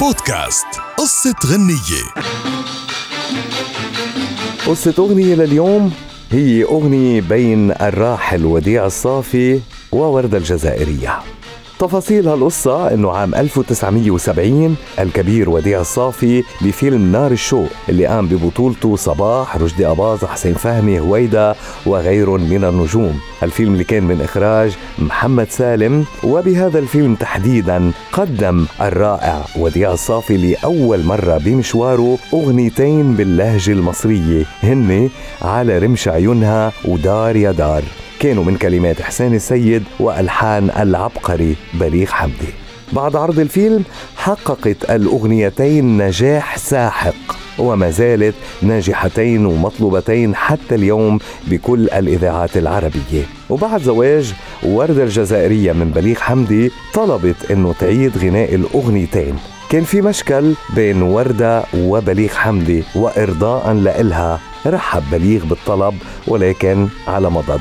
[0.00, 0.66] بودكاست.
[0.98, 2.04] قصة غنية.
[4.66, 5.92] قصة أغنية لليوم
[6.30, 9.60] هي أغنية بين الراحل وديع الصافي
[9.92, 11.18] ووردة الجزائرية.
[11.78, 19.56] تفاصيل هالقصة إنه عام 1970 الكبير وديع الصافي بفيلم نار الشوق اللي قام ببطولته صباح
[19.56, 21.54] رشدي أباظة حسين فهمي هويدا
[21.86, 23.18] وغير من النجوم.
[23.42, 31.04] الفيلم اللي كان من إخراج محمد سالم وبهذا الفيلم تحديدا قدم الرائع وديع الصافي لأول
[31.04, 35.10] مرة بمشواره أغنيتين باللهجة المصرية هن
[35.42, 37.82] على رمش عيونها ودار يا دار.
[38.20, 42.52] كانوا من كلمات حسين السيد وألحان العبقري بليغ حمدي.
[42.92, 43.84] بعد عرض الفيلم
[44.16, 47.14] حققت الأغنيتين نجاح ساحق
[47.58, 53.22] وما زالت ناجحتين ومطلوبتين حتى اليوم بكل الإذاعات العربية.
[53.50, 59.34] وبعد زواج وردة الجزائرية من بليغ حمدي طلبت إنه تعيد غناء الأغنيتين.
[59.70, 65.94] كان في مشكل بين وردة وبليغ حمدي وإرضاء لإلها رحب بليغ بالطلب
[66.26, 67.60] ولكن على مضض.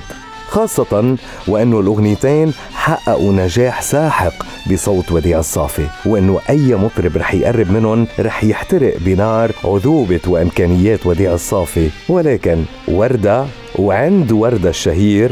[0.49, 1.15] خاصة
[1.47, 4.33] وأنه الأغنيتين حققوا نجاح ساحق
[4.71, 11.33] بصوت وديع الصافي وأنه أي مطرب رح يقرب منهم رح يحترق بنار عذوبة وإمكانيات وديع
[11.33, 11.89] الصافي.
[12.09, 13.45] ولكن وردة
[13.75, 15.31] وعند وردة الشهير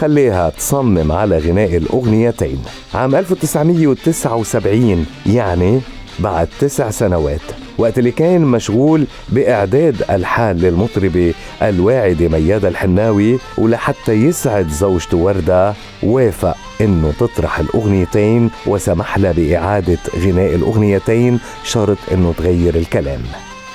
[0.00, 2.62] خليها تصمم على غناء الأغنيتين.
[2.94, 5.80] عام 1979 يعني
[6.18, 7.40] بعد تسع سنوات
[7.78, 16.56] وقت اللي كان مشغول بإعداد ألحان للمطربة الواعدة ميادة الحناوي ولحتى يسعد زوجته وردة وافق
[16.80, 23.20] إنه تطرح الأغنيتين وسمح لها بإعادة غناء الأغنيتين شرط إنه تغير الكلام.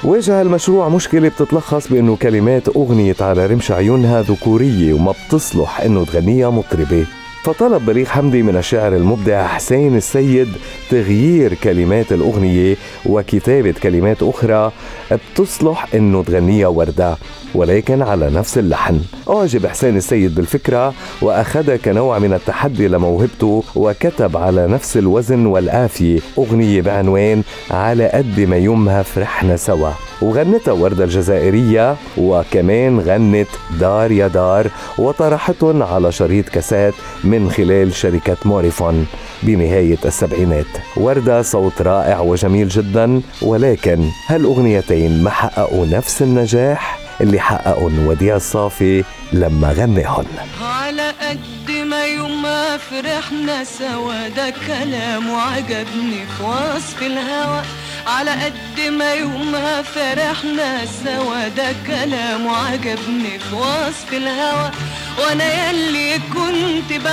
[0.03, 6.49] واجه المشروع مشكلة بتتلخص بأنه كلمات أغنية على رمش عيونها ذكورية وما بتصلح أنه تغنيها
[6.49, 7.05] مطربة.
[7.43, 10.47] فطلب بليغ حمدي من الشاعر المبدع حسين السيد
[10.89, 14.71] تغيير كلمات الأغنية وكتابة كلمات أخرى
[15.11, 17.17] بتصلح إنه تغنيها وردة
[17.55, 18.99] ولكن على نفس اللحن.
[19.29, 26.81] أعجب حسين السيد بالفكرة وأخذها كنوع من التحدي لموهبته وكتب على نفس الوزن والآفية أغنية
[26.81, 29.89] بعنوان على قد ما يومها فرحنا سوا.
[30.21, 33.47] وغنتها وردة الجزائرية وكمان غنت
[33.79, 36.93] دار يا دار وطرحتهم على شريط كاسات
[37.29, 39.07] من خلال شركة موريفون
[39.43, 40.65] بنهاية السبعينات.
[40.97, 49.03] وردة صوت رائع وجميل جدا ولكن هالأغنيتين ما حققوا نفس النجاح؟ اللي حققهم وديع الصافي
[49.33, 50.25] لما غناهن
[50.61, 57.61] على قد ما يوم ما فرحنا سوا ده كلام وعجبني في وصف الهوى
[58.07, 64.71] على قد ما يوم ما فرحنا سوا ده كلام وعجبني في وصف الهوى
[65.19, 65.68] وأنا كنت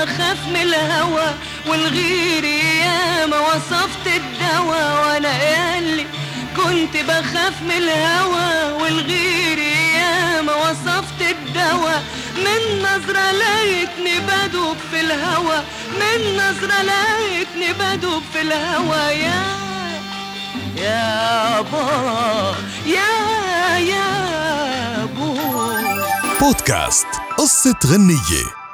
[0.06, 1.34] بخاف من الهوى
[1.66, 6.06] والغير ياما وصفت الدواء وأنا يلي
[6.56, 12.02] كنت بخاف من الهوى والغير ياما وصفت الدواء
[12.36, 15.58] من نظرة لقيتني بدوب في الهوى
[16.00, 18.96] من نظرة لقيتني بدوب في الهوى.
[18.96, 19.42] يا
[20.76, 22.54] يا با
[22.86, 25.38] يا يا بو
[26.40, 27.06] بودكاست
[27.38, 28.65] قصة غنية.